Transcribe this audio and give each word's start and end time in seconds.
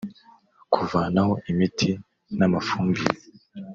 kuvanaho 0.73 1.33
imiti 1.51 1.89
n’ 2.37 2.39
amafumbire 2.47 3.15